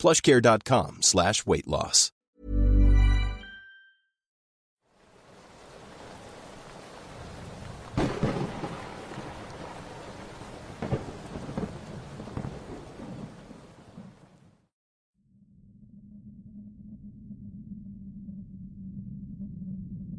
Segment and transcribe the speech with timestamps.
[0.00, 2.12] plushcare.com slash weight loss.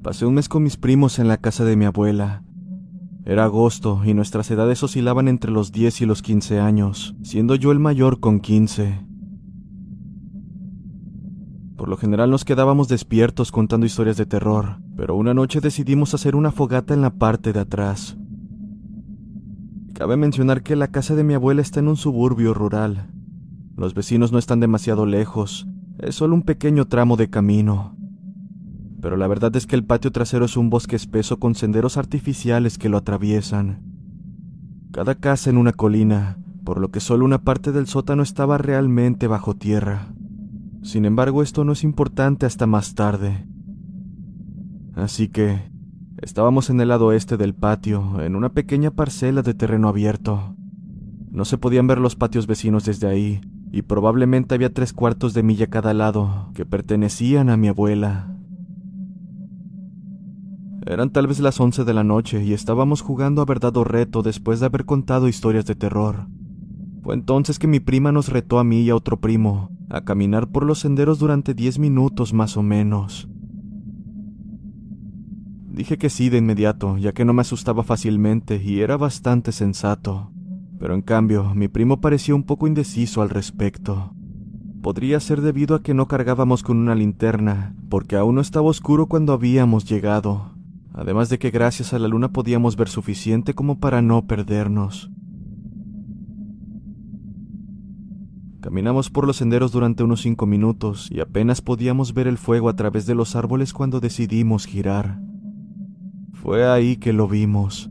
[0.02, 2.44] Pasé un mes con mis primos en la casa de mi abuela.
[3.24, 7.72] Era agosto y nuestras edades oscilaban entre los 10 y los 15 años, siendo yo
[7.72, 9.11] el mayor con 15.
[11.82, 16.36] Por lo general nos quedábamos despiertos contando historias de terror, pero una noche decidimos hacer
[16.36, 18.16] una fogata en la parte de atrás.
[19.96, 23.10] Cabe mencionar que la casa de mi abuela está en un suburbio rural.
[23.76, 25.66] Los vecinos no están demasiado lejos,
[25.98, 27.98] es solo un pequeño tramo de camino
[29.02, 32.78] pero la verdad es que el patio trasero es un bosque espeso con senderos artificiales
[32.78, 33.82] que lo atraviesan.
[34.92, 39.26] Cada casa en una colina, por lo que solo una parte del sótano estaba realmente
[39.26, 40.14] bajo tierra.
[40.82, 43.46] Sin embargo, esto no es importante hasta más tarde.
[44.96, 45.72] Así que
[46.22, 50.56] estábamos en el lado este del patio, en una pequeña parcela de terreno abierto.
[51.30, 55.44] No se podían ver los patios vecinos desde ahí, y probablemente había tres cuartos de
[55.44, 58.36] milla a cada lado que pertenecían a mi abuela.
[60.86, 64.24] Eran tal vez las once de la noche y estábamos jugando a verdad o reto
[64.24, 66.28] después de haber contado historias de terror.
[67.02, 70.48] Fue entonces que mi prima nos retó a mí y a otro primo a caminar
[70.48, 73.28] por los senderos durante diez minutos más o menos.
[75.68, 80.32] Dije que sí de inmediato, ya que no me asustaba fácilmente y era bastante sensato.
[80.80, 84.14] Pero en cambio, mi primo parecía un poco indeciso al respecto.
[84.82, 89.08] Podría ser debido a que no cargábamos con una linterna, porque aún no estaba oscuro
[89.08, 90.54] cuando habíamos llegado,
[90.94, 95.12] además de que gracias a la luna podíamos ver suficiente como para no perdernos.
[98.62, 102.76] Caminamos por los senderos durante unos cinco minutos y apenas podíamos ver el fuego a
[102.76, 105.20] través de los árboles cuando decidimos girar.
[106.32, 107.90] Fue ahí que lo vimos.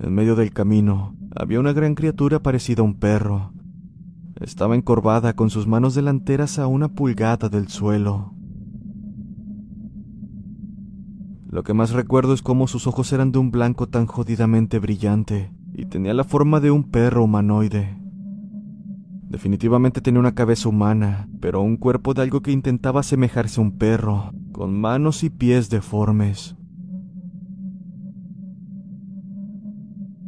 [0.00, 3.52] En medio del camino había una gran criatura parecida a un perro.
[4.38, 8.34] Estaba encorvada con sus manos delanteras a una pulgada del suelo.
[11.50, 15.50] Lo que más recuerdo es cómo sus ojos eran de un blanco tan jodidamente brillante
[15.72, 17.97] y tenía la forma de un perro humanoide.
[19.28, 23.76] Definitivamente tenía una cabeza humana, pero un cuerpo de algo que intentaba asemejarse a un
[23.76, 26.56] perro, con manos y pies deformes.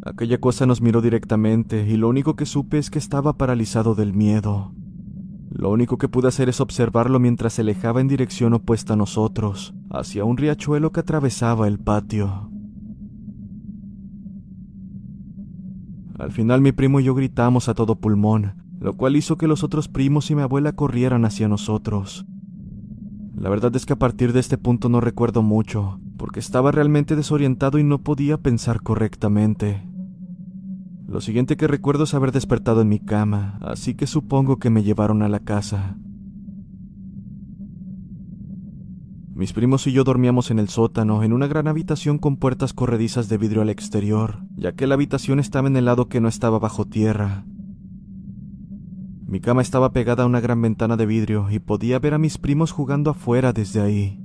[0.05, 4.13] Aquella cosa nos miró directamente y lo único que supe es que estaba paralizado del
[4.13, 4.75] miedo.
[5.51, 9.75] Lo único que pude hacer es observarlo mientras se alejaba en dirección opuesta a nosotros,
[9.91, 12.51] hacia un riachuelo que atravesaba el patio.
[16.19, 19.63] Al final mi primo y yo gritamos a todo pulmón, lo cual hizo que los
[19.63, 22.25] otros primos y mi abuela corrieran hacia nosotros.
[23.37, 27.15] La verdad es que a partir de este punto no recuerdo mucho, porque estaba realmente
[27.15, 29.87] desorientado y no podía pensar correctamente.
[31.07, 34.83] Lo siguiente que recuerdo es haber despertado en mi cama, así que supongo que me
[34.83, 35.97] llevaron a la casa.
[39.35, 43.29] Mis primos y yo dormíamos en el sótano, en una gran habitación con puertas corredizas
[43.29, 46.59] de vidrio al exterior, ya que la habitación estaba en el lado que no estaba
[46.59, 47.45] bajo tierra.
[49.31, 52.37] Mi cama estaba pegada a una gran ventana de vidrio y podía ver a mis
[52.37, 54.21] primos jugando afuera desde ahí.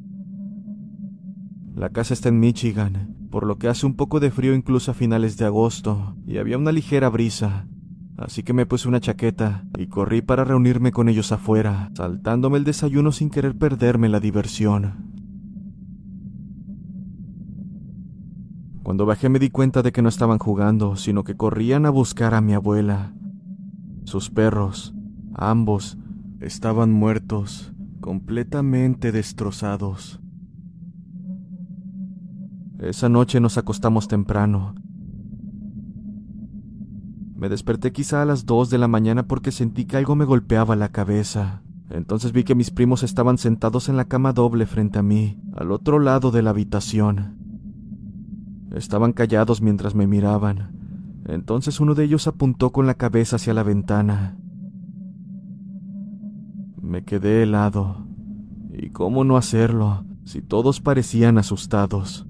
[1.75, 4.95] La casa está en Michigan, por lo que hace un poco de frío incluso a
[4.95, 7.67] finales de agosto, y había una ligera brisa.
[8.17, 12.63] Así que me puse una chaqueta y corrí para reunirme con ellos afuera, saltándome el
[12.63, 15.13] desayuno sin querer perderme la diversión.
[18.81, 22.33] Cuando bajé me di cuenta de que no estaban jugando, sino que corrían a buscar
[22.33, 23.13] a mi abuela.
[24.05, 24.93] Sus perros,
[25.33, 25.97] ambos,
[26.39, 30.21] estaban muertos, completamente destrozados.
[32.79, 34.75] Esa noche nos acostamos temprano.
[37.35, 40.75] Me desperté quizá a las dos de la mañana porque sentí que algo me golpeaba
[40.75, 41.63] la cabeza.
[41.89, 45.71] Entonces vi que mis primos estaban sentados en la cama doble frente a mí, al
[45.71, 47.39] otro lado de la habitación.
[48.71, 50.74] Estaban callados mientras me miraban.
[51.25, 54.37] Entonces uno de ellos apuntó con la cabeza hacia la ventana.
[56.81, 58.05] Me quedé helado.
[58.71, 62.27] ¿Y cómo no hacerlo si todos parecían asustados?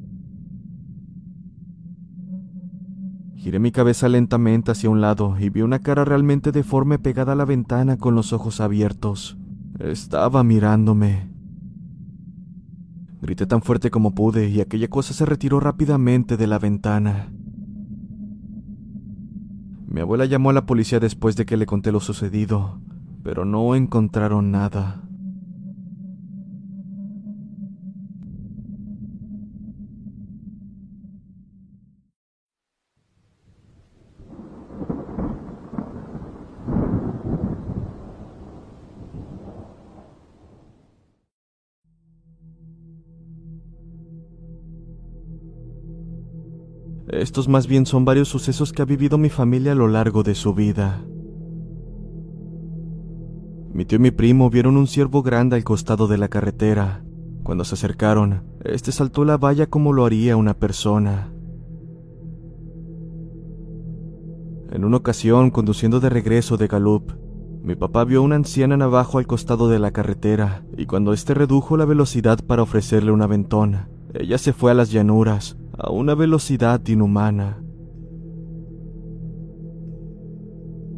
[3.35, 7.35] Giré mi cabeza lentamente hacia un lado y vi una cara realmente deforme pegada a
[7.35, 9.37] la ventana con los ojos abiertos.
[9.77, 11.29] Estaba mirándome.
[13.21, 17.31] Grité tan fuerte como pude y aquella cosa se retiró rápidamente de la ventana.
[19.95, 22.81] Mi abuela llamó a la policía después de que le conté lo sucedido,
[23.23, 25.04] pero no encontraron nada.
[47.15, 50.35] Estos más bien son varios sucesos que ha vivido mi familia a lo largo de
[50.35, 51.01] su vida.
[53.73, 57.05] Mi tío y mi primo vieron un ciervo grande al costado de la carretera.
[57.43, 61.31] Cuando se acercaron, este saltó la valla como lo haría una persona.
[64.71, 67.13] En una ocasión, conduciendo de regreso de Galup,
[67.63, 71.33] mi papá vio a una anciana navajo al costado de la carretera, y cuando éste
[71.33, 76.15] redujo la velocidad para ofrecerle un aventón, ella se fue a las llanuras, a una
[76.15, 77.61] velocidad inhumana.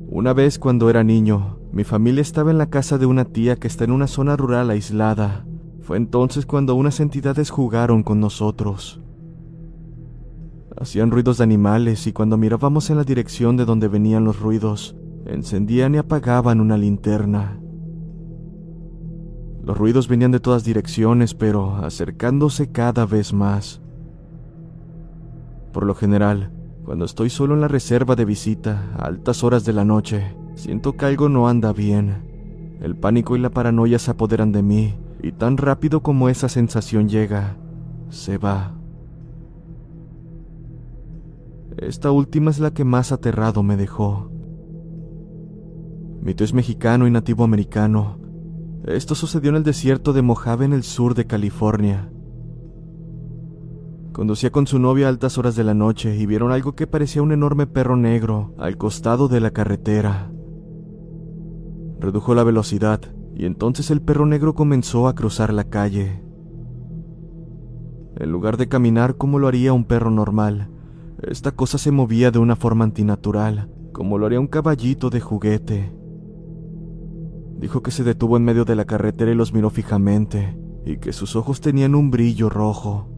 [0.09, 3.67] Una vez cuando era niño, mi familia estaba en la casa de una tía que
[3.67, 5.45] está en una zona rural aislada.
[5.81, 9.01] Fue entonces cuando unas entidades jugaron con nosotros.
[10.79, 14.95] Hacían ruidos de animales y cuando mirábamos en la dirección de donde venían los ruidos,
[15.25, 17.59] encendían y apagaban una linterna.
[19.63, 23.81] Los ruidos venían de todas direcciones, pero acercándose cada vez más.
[25.77, 26.49] Por lo general,
[26.85, 30.97] cuando estoy solo en la reserva de visita, a altas horas de la noche, siento
[30.97, 32.79] que algo no anda bien.
[32.81, 37.07] El pánico y la paranoia se apoderan de mí, y tan rápido como esa sensación
[37.09, 37.57] llega,
[38.09, 38.73] se va.
[41.77, 44.31] Esta última es la que más aterrado me dejó.
[46.23, 48.17] Mi tío es mexicano y nativo americano.
[48.87, 52.09] Esto sucedió en el desierto de Mojave en el sur de California.
[54.17, 57.21] Conducía con su novia a altas horas de la noche y vieron algo que parecía
[57.21, 60.31] un enorme perro negro al costado de la carretera.
[61.99, 62.99] Redujo la velocidad
[63.35, 66.23] y entonces el perro negro comenzó a cruzar la calle.
[68.15, 70.71] En lugar de caminar como lo haría un perro normal,
[71.21, 75.93] esta cosa se movía de una forma antinatural, como lo haría un caballito de juguete.
[77.59, 81.13] Dijo que se detuvo en medio de la carretera y los miró fijamente, y que
[81.13, 83.13] sus ojos tenían un brillo rojo.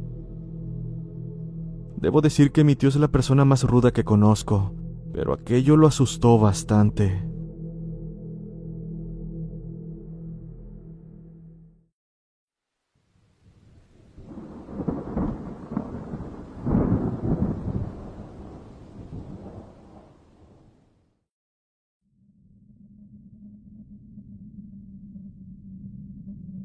[2.01, 4.73] Debo decir que mi tío es la persona más ruda que conozco,
[5.11, 7.25] pero aquello lo asustó bastante.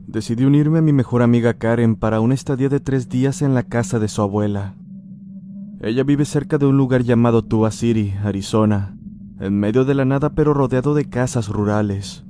[0.07, 3.65] Decidí unirme a mi mejor amiga Karen para una estadía de tres días en la
[3.65, 4.77] casa de su abuela.
[5.85, 8.97] Ella vive cerca de un lugar llamado Tuba City, Arizona,
[9.39, 12.25] en medio de la nada pero rodeado de casas rurales.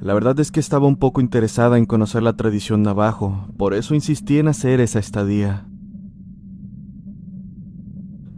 [0.00, 3.94] La verdad es que estaba un poco interesada en conocer la tradición navajo, por eso
[3.94, 5.68] insistí en hacer esa estadía.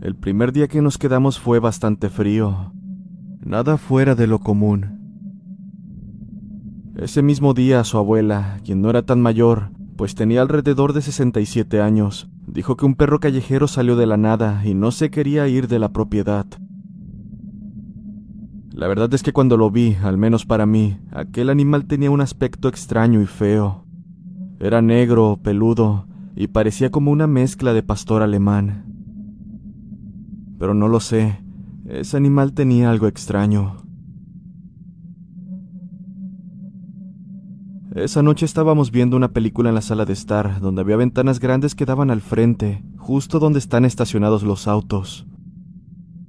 [0.01, 2.73] El primer día que nos quedamos fue bastante frío,
[3.45, 4.99] nada fuera de lo común.
[6.97, 11.81] Ese mismo día su abuela, quien no era tan mayor, pues tenía alrededor de 67
[11.81, 15.69] años, Dijo que un perro callejero salió de la nada y no se quería ir
[15.69, 16.47] de la propiedad.
[18.73, 22.21] La verdad es que cuando lo vi, al menos para mí, aquel animal tenía un
[22.21, 23.87] aspecto extraño y feo.
[24.61, 28.85] Era negro, peludo, y parecía como una mezcla de pastor alemán.
[30.59, 31.41] Pero no lo sé,
[31.87, 33.86] ese animal tenía algo extraño.
[37.97, 41.75] Esa noche estábamos viendo una película en la sala de estar, donde había ventanas grandes
[41.75, 45.27] que daban al frente, justo donde están estacionados los autos.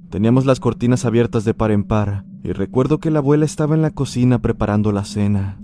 [0.08, 3.82] Teníamos las cortinas abiertas de par en par, y recuerdo que la abuela estaba en
[3.82, 5.60] la cocina preparando la cena.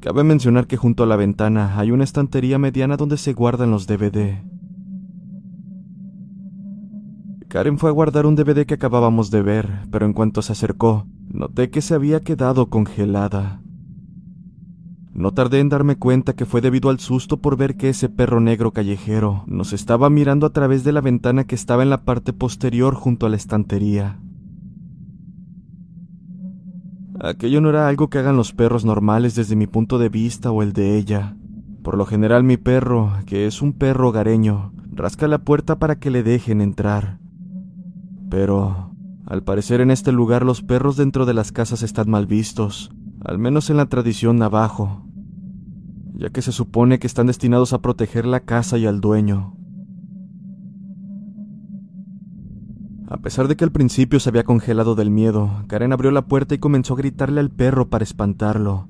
[0.00, 3.86] Cabe mencionar que junto a la ventana hay una estantería mediana donde se guardan los
[3.86, 4.44] DVD.
[7.48, 11.06] Karen fue a guardar un DVD que acabábamos de ver, pero en cuanto se acercó,
[11.30, 13.63] noté que se había quedado congelada.
[15.14, 18.40] No tardé en darme cuenta que fue debido al susto por ver que ese perro
[18.40, 22.32] negro callejero nos estaba mirando a través de la ventana que estaba en la parte
[22.32, 24.18] posterior junto a la estantería.
[27.20, 30.62] Aquello no era algo que hagan los perros normales desde mi punto de vista o
[30.62, 31.36] el de ella.
[31.84, 36.10] Por lo general mi perro, que es un perro hogareño, rasca la puerta para que
[36.10, 37.20] le dejen entrar.
[38.30, 38.90] Pero,
[39.26, 42.90] al parecer en este lugar los perros dentro de las casas están mal vistos,
[43.24, 45.02] al menos en la tradición navajo,
[46.14, 49.56] ya que se supone que están destinados a proteger la casa y al dueño.
[53.08, 56.54] A pesar de que al principio se había congelado del miedo, Karen abrió la puerta
[56.54, 58.88] y comenzó a gritarle al perro para espantarlo.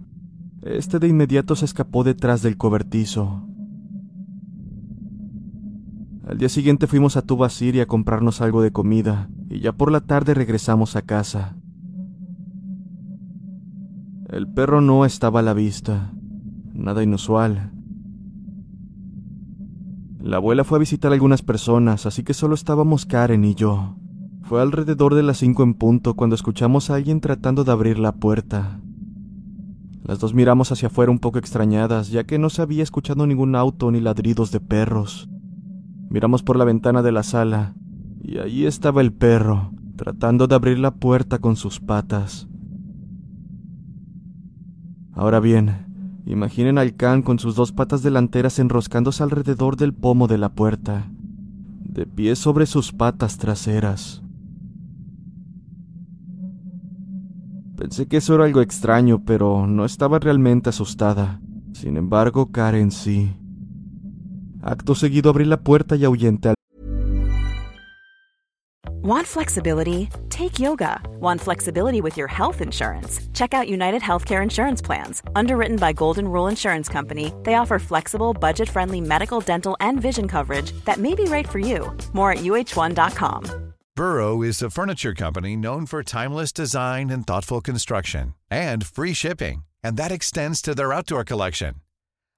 [0.62, 3.46] Este de inmediato se escapó detrás del cobertizo.
[6.26, 10.00] Al día siguiente fuimos a Tubasiri a comprarnos algo de comida, y ya por la
[10.00, 11.56] tarde regresamos a casa.
[14.34, 16.10] El perro no estaba a la vista,
[16.72, 17.70] nada inusual.
[20.20, 23.94] La abuela fue a visitar a algunas personas, así que solo estábamos Karen y yo.
[24.42, 28.10] Fue alrededor de las cinco en punto cuando escuchamos a alguien tratando de abrir la
[28.10, 28.80] puerta.
[30.02, 33.54] Las dos miramos hacia afuera un poco extrañadas, ya que no se había escuchado ningún
[33.54, 35.28] auto ni ladridos de perros.
[36.10, 37.76] Miramos por la ventana de la sala,
[38.20, 42.48] y allí estaba el perro, tratando de abrir la puerta con sus patas.
[45.16, 50.38] Ahora bien, imaginen al can con sus dos patas delanteras enroscándose alrededor del pomo de
[50.38, 51.08] la puerta,
[51.84, 54.22] de pie sobre sus patas traseras.
[57.76, 61.40] Pensé que eso era algo extraño, pero no estaba realmente asustada.
[61.72, 63.36] Sin embargo, Karen sí.
[64.62, 66.54] Acto seguido abrí la puerta y ahuyenté al
[69.04, 70.08] Want flexibility?
[70.30, 70.98] Take yoga.
[71.20, 73.20] Want flexibility with your health insurance?
[73.34, 75.22] Check out United Healthcare Insurance Plans.
[75.36, 80.26] Underwritten by Golden Rule Insurance Company, they offer flexible, budget friendly medical, dental, and vision
[80.26, 81.94] coverage that may be right for you.
[82.14, 83.74] More at uh1.com.
[83.94, 89.66] Burrow is a furniture company known for timeless design and thoughtful construction, and free shipping,
[89.82, 91.74] and that extends to their outdoor collection.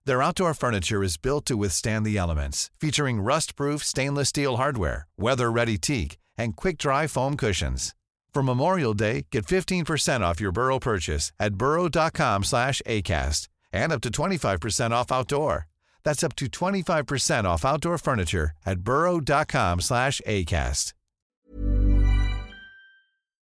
[0.04, 5.78] Their outdoor furniture is built to withstand the elements, featuring rust-proof stainless steel hardware, weather-ready
[5.78, 7.94] teak, and quick-dry foam cushions.
[8.32, 14.02] For Memorial Day, get 15% off your Burrow purchase at burrow.com slash ACAST and up
[14.02, 15.68] to 25% off outdoor.
[16.04, 20.92] That's up to 25% off outdoor furniture at burrow.com slash ACAST.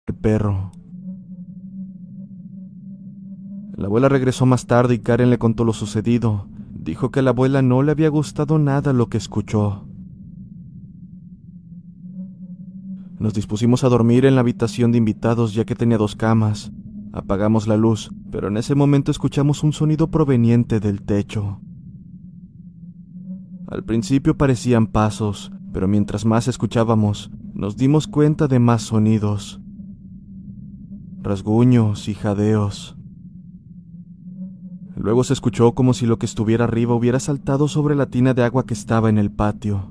[0.08, 0.72] El perro.
[3.76, 6.46] La abuela regresó más tarde y Karen le contó lo sucedido.
[6.70, 9.87] Dijo que a la abuela no le había gustado nada lo que escuchó.
[13.18, 16.70] Nos dispusimos a dormir en la habitación de invitados ya que tenía dos camas.
[17.12, 21.60] Apagamos la luz, pero en ese momento escuchamos un sonido proveniente del techo.
[23.66, 29.60] Al principio parecían pasos, pero mientras más escuchábamos, nos dimos cuenta de más sonidos.
[31.20, 32.96] Rasguños y jadeos.
[34.94, 38.44] Luego se escuchó como si lo que estuviera arriba hubiera saltado sobre la tina de
[38.44, 39.90] agua que estaba en el patio.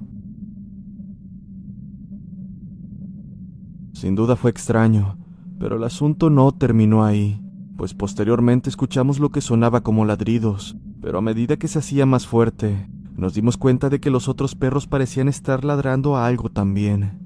[3.97, 5.17] Sin duda fue extraño,
[5.57, 7.41] pero el asunto no terminó ahí,
[7.77, 12.27] pues posteriormente escuchamos lo que sonaba como ladridos, pero a medida que se hacía más
[12.27, 17.17] fuerte, nos dimos cuenta de que los otros perros parecían estar ladrando a algo también.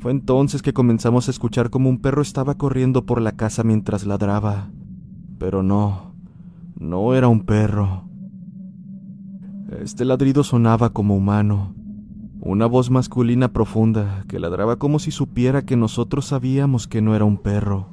[0.00, 4.04] Fue entonces que comenzamos a escuchar como un perro estaba corriendo por la casa mientras
[4.04, 4.68] ladraba.
[5.38, 6.14] Pero no,
[6.78, 8.04] no era un perro.
[9.80, 11.74] Este ladrido sonaba como humano,
[12.44, 17.24] una voz masculina profunda que ladraba como si supiera que nosotros sabíamos que no era
[17.24, 17.88] un perro.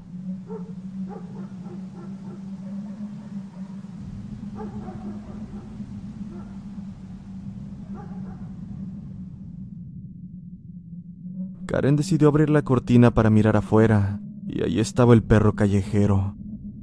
[11.65, 16.36] Karen decidió abrir la cortina para mirar afuera, y ahí estaba el perro callejero,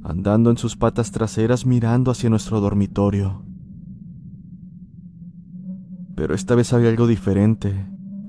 [0.03, 3.48] andando en sus patas traseras mirando hacia nuestro dormitorio.
[6.19, 7.87] Pero esta vez había algo diferente.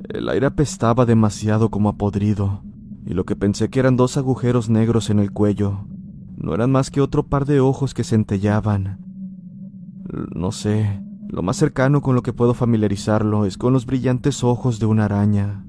[0.09, 2.62] El aire apestaba demasiado como a podrido,
[3.04, 5.88] y lo que pensé que eran dos agujeros negros en el cuello,
[6.37, 9.00] no eran más que otro par de ojos que centellaban.
[10.37, 14.78] No sé, lo más cercano con lo que puedo familiarizarlo es con los brillantes ojos
[14.78, 15.66] de una araña.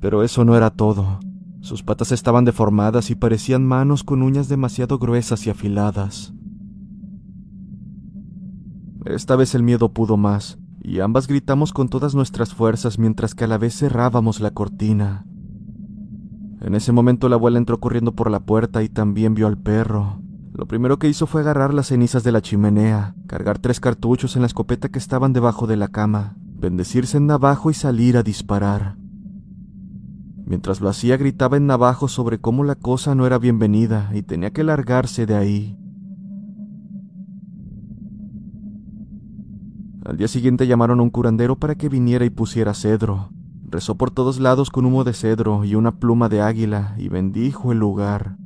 [0.00, 1.20] Pero eso no era todo.
[1.60, 6.34] Sus patas estaban deformadas y parecían manos con uñas demasiado gruesas y afiladas.
[9.04, 13.44] Esta vez el miedo pudo más, y ambas gritamos con todas nuestras fuerzas mientras que
[13.44, 15.26] a la vez cerrábamos la cortina.
[16.60, 20.20] En ese momento la abuela entró corriendo por la puerta y también vio al perro.
[20.52, 24.42] Lo primero que hizo fue agarrar las cenizas de la chimenea, cargar tres cartuchos en
[24.42, 28.96] la escopeta que estaban debajo de la cama, bendecirse en navajo y salir a disparar.
[30.44, 34.52] Mientras lo hacía gritaba en navajo sobre cómo la cosa no era bienvenida y tenía
[34.52, 35.81] que largarse de ahí.
[40.04, 43.30] Al día siguiente llamaron a un curandero para que viniera y pusiera cedro.
[43.68, 47.70] Rezó por todos lados con humo de cedro y una pluma de águila y bendijo
[47.70, 48.36] el lugar.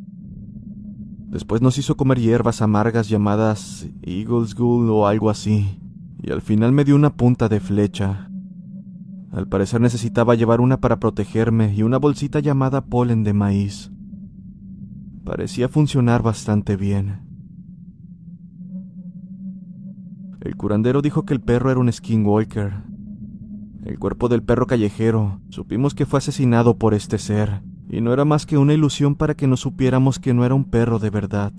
[1.29, 5.81] Después nos hizo comer hierbas amargas llamadas Eagle's Ghoul o algo así,
[6.23, 8.31] y al final me dio una punta de flecha.
[9.33, 13.91] Al parecer necesitaba llevar una para protegerme y una bolsita llamada polen de maíz.
[15.25, 17.26] Parecía funcionar bastante bien.
[20.47, 22.73] El curandero dijo que el perro era un skinwalker.
[23.85, 28.25] El cuerpo del perro callejero, supimos que fue asesinado por este ser, y no era
[28.25, 31.53] más que una ilusión para que no supiéramos que no era un perro de verdad.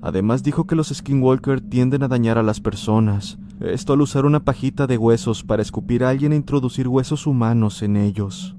[0.00, 4.40] Además dijo que los skinwalker tienden a dañar a las personas, esto al usar una
[4.40, 8.56] pajita de huesos para escupir a alguien e introducir huesos humanos en ellos.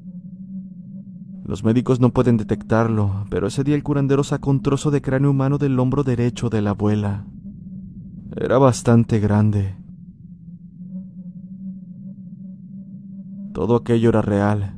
[1.43, 5.31] Los médicos no pueden detectarlo, pero ese día el curandero sacó un trozo de cráneo
[5.31, 7.25] humano del hombro derecho de la abuela.
[8.35, 9.75] Era bastante grande.
[13.53, 14.75] Todo aquello era real.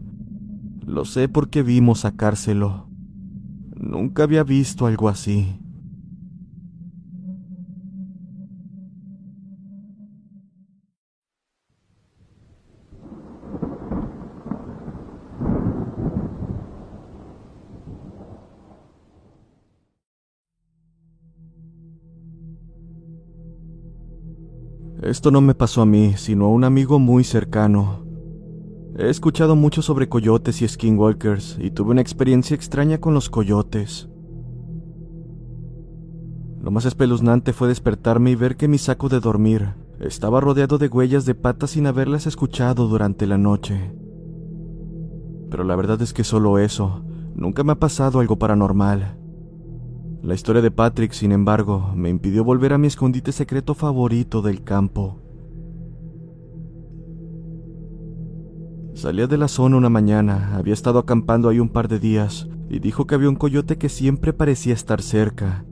[0.85, 2.89] Lo sé porque vimos sacárselo.
[3.75, 5.57] Nunca había visto algo así.
[25.05, 28.03] Esto no me pasó a mí, sino a un amigo muy cercano.
[28.97, 34.09] He escuchado mucho sobre coyotes y skinwalkers y tuve una experiencia extraña con los coyotes.
[36.59, 40.87] Lo más espeluznante fue despertarme y ver que mi saco de dormir estaba rodeado de
[40.87, 43.93] huellas de patas sin haberlas escuchado durante la noche.
[45.51, 47.03] Pero la verdad es que solo eso,
[47.35, 49.19] nunca me ha pasado algo paranormal.
[50.21, 54.63] La historia de Patrick, sin embargo, me impidió volver a mi escondite secreto favorito del
[54.63, 55.21] campo.
[58.95, 62.79] Salía de la zona una mañana, había estado acampando ahí un par de días, y
[62.79, 65.65] dijo que había un coyote que siempre parecía estar cerca,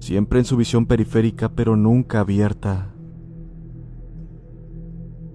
[0.00, 2.94] siempre en su visión periférica pero nunca abierta.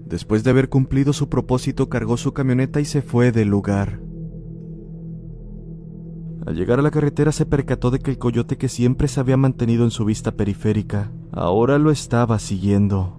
[0.06, 4.03] Después de haber cumplido su propósito, cargó su camioneta y se fue del lugar.
[6.46, 9.36] Al llegar a la carretera se percató de que el coyote que siempre se había
[9.36, 13.16] mantenido en su vista periférica, ahora lo estaba siguiendo.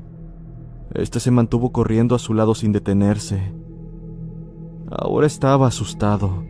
[0.93, 3.51] Este se mantuvo corriendo a su lado sin detenerse.
[4.91, 6.43] Ahora estaba asustado,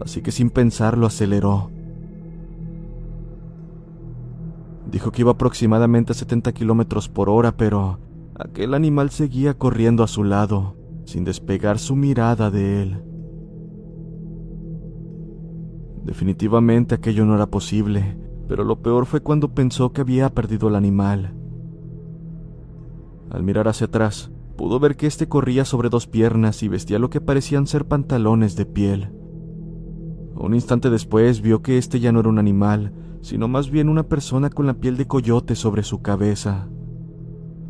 [0.00, 1.70] así que sin pensarlo aceleró.
[4.90, 7.98] Dijo que iba aproximadamente a 70 kilómetros por hora, pero
[8.38, 13.11] aquel animal seguía corriendo a su lado, sin despegar su mirada de él.
[16.04, 18.16] Definitivamente aquello no era posible,
[18.48, 21.34] pero lo peor fue cuando pensó que había perdido el animal.
[23.30, 27.08] Al mirar hacia atrás, pudo ver que éste corría sobre dos piernas y vestía lo
[27.08, 29.10] que parecían ser pantalones de piel.
[30.34, 34.02] Un instante después vio que este ya no era un animal, sino más bien una
[34.02, 36.68] persona con la piel de coyote sobre su cabeza.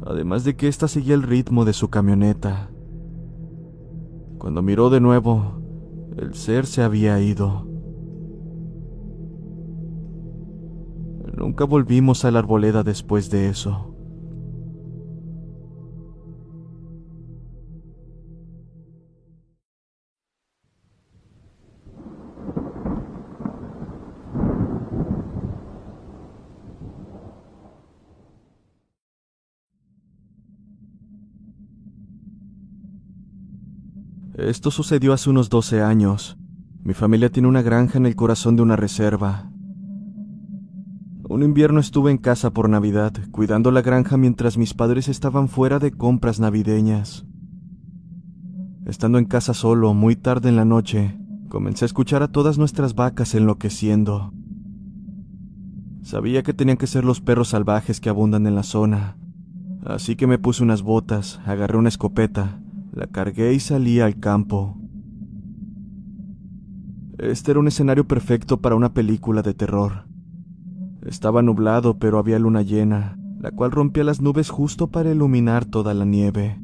[0.05, 2.71] Además de que ésta seguía el ritmo de su camioneta.
[4.39, 5.61] Cuando miró de nuevo,
[6.17, 7.72] el ser se había ido.
[11.37, 13.93] Nunca volvimos a la arboleda después de eso.
[34.35, 36.37] Esto sucedió hace unos 12 años.
[36.83, 39.52] Mi familia tiene una granja en el corazón de una reserva.
[41.33, 45.79] Un invierno estuve en casa por Navidad, cuidando la granja mientras mis padres estaban fuera
[45.79, 47.25] de compras navideñas.
[48.85, 51.19] Estando en casa solo, muy tarde en la noche,
[51.49, 54.35] comencé a escuchar a todas nuestras vacas enloqueciendo.
[56.03, 59.17] Sabía que tenían que ser los perros salvajes que abundan en la zona,
[59.87, 62.61] así que me puse unas botas, agarré una escopeta,
[62.93, 64.77] la cargué y salí al campo.
[67.17, 70.12] Este era un escenario perfecto para una película de terror.
[71.05, 75.95] Estaba nublado, pero había luna llena, la cual rompía las nubes justo para iluminar toda
[75.95, 76.61] la nieve.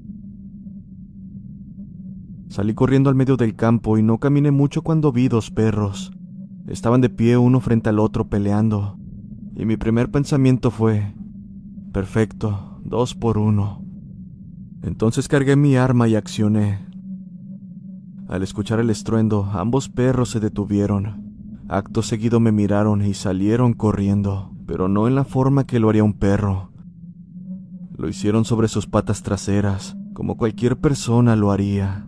[2.49, 6.13] Salí corriendo al medio del campo y no caminé mucho cuando vi dos perros.
[6.67, 8.97] Estaban de pie uno frente al otro peleando,
[9.57, 11.15] y mi primer pensamiento fue,
[11.93, 13.85] perfecto, dos por uno.
[14.83, 16.87] Entonces cargué mi arma y accioné.
[18.29, 21.28] Al escuchar el estruendo, ambos perros se detuvieron.
[21.71, 26.03] Acto seguido me miraron y salieron corriendo, pero no en la forma que lo haría
[26.03, 26.73] un perro.
[27.95, 32.07] Lo hicieron sobre sus patas traseras, como cualquier persona lo haría.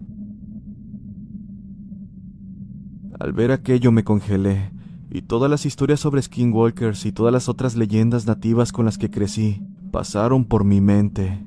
[3.18, 4.72] Al ver aquello me congelé,
[5.10, 9.10] y todas las historias sobre skinwalkers y todas las otras leyendas nativas con las que
[9.10, 11.44] crecí pasaron por mi mente.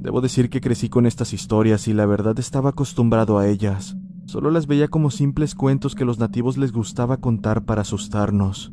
[0.00, 3.96] Debo decir que crecí con estas historias y la verdad estaba acostumbrado a ellas.
[4.28, 8.70] Solo las veía como simples cuentos que los nativos les gustaba contar para asustarnos.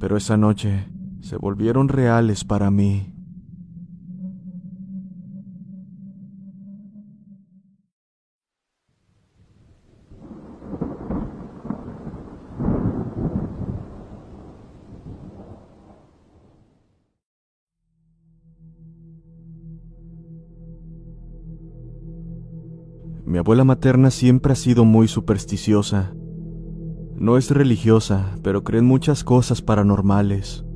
[0.00, 0.88] Pero esa noche
[1.20, 3.14] se volvieron reales para mí.
[23.48, 26.12] Abuela materna siempre ha sido muy supersticiosa.
[27.16, 30.66] No es religiosa, pero cree en muchas cosas paranormales.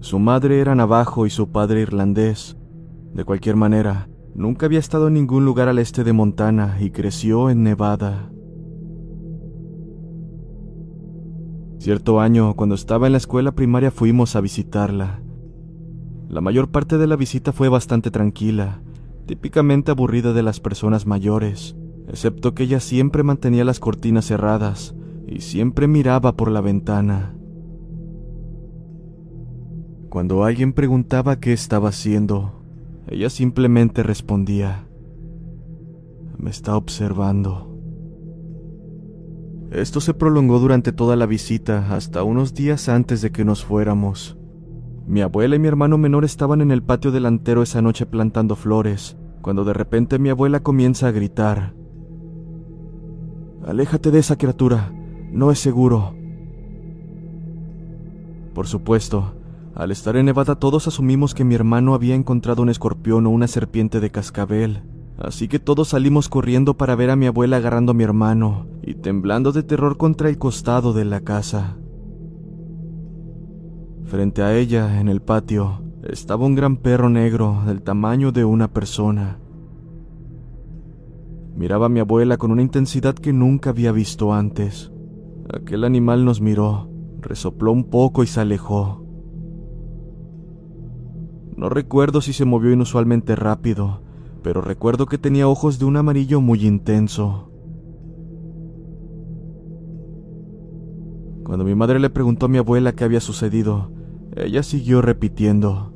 [0.00, 2.56] Su madre era navajo y su padre irlandés.
[3.12, 7.50] De cualquier manera, nunca había estado en ningún lugar al este de Montana y creció
[7.50, 8.30] en Nevada.
[11.80, 15.20] Cierto año, cuando estaba en la escuela primaria, fuimos a visitarla.
[16.30, 18.80] La mayor parte de la visita fue bastante tranquila,
[19.26, 21.76] típicamente aburrida de las personas mayores,
[22.08, 24.94] excepto que ella siempre mantenía las cortinas cerradas
[25.26, 27.34] y siempre miraba por la ventana.
[30.08, 32.62] Cuando alguien preguntaba qué estaba haciendo,
[33.08, 34.86] ella simplemente respondía,
[36.38, 37.72] me está observando.
[39.72, 44.38] Esto se prolongó durante toda la visita hasta unos días antes de que nos fuéramos.
[45.06, 49.16] Mi abuela y mi hermano menor estaban en el patio delantero esa noche plantando flores,
[49.40, 51.74] cuando de repente mi abuela comienza a gritar.
[53.64, 54.92] Aléjate de esa criatura,
[55.30, 56.12] no es seguro.
[58.52, 59.34] Por supuesto,
[59.76, 63.46] al estar en Nevada todos asumimos que mi hermano había encontrado un escorpión o una
[63.46, 64.82] serpiente de cascabel,
[65.18, 68.94] así que todos salimos corriendo para ver a mi abuela agarrando a mi hermano y
[68.94, 71.76] temblando de terror contra el costado de la casa.
[74.06, 78.68] Frente a ella, en el patio, estaba un gran perro negro del tamaño de una
[78.68, 79.40] persona.
[81.56, 84.92] Miraba a mi abuela con una intensidad que nunca había visto antes.
[85.52, 86.88] Aquel animal nos miró,
[87.20, 89.04] resopló un poco y se alejó.
[91.56, 94.02] No recuerdo si se movió inusualmente rápido,
[94.44, 97.50] pero recuerdo que tenía ojos de un amarillo muy intenso.
[101.42, 103.95] Cuando mi madre le preguntó a mi abuela qué había sucedido,
[104.36, 105.94] ella siguió repitiendo,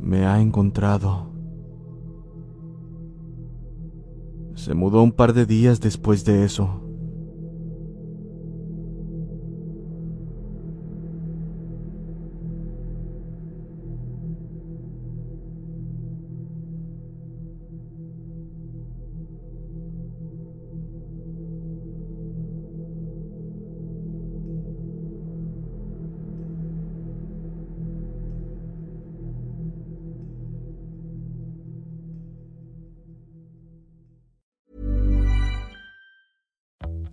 [0.00, 1.30] me ha encontrado.
[4.54, 6.81] Se mudó un par de días después de eso.